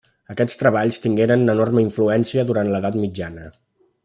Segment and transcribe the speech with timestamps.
[0.35, 3.47] Aquests treballs tingueren enorme influència durant l'edat mitjana.